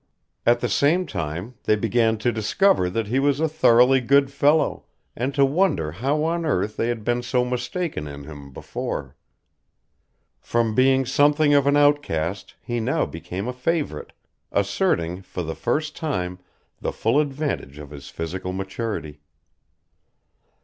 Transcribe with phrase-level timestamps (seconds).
[0.47, 4.85] At the same time they began to discover that he was a thoroughly good fellow
[5.15, 9.15] and to wonder how on earth they had been so mistaken in him before.
[10.39, 14.11] From being something of an outcast he now became a favourite,
[14.51, 16.39] asserting, for the first time,
[16.79, 19.19] the full advantage of his physical maturity.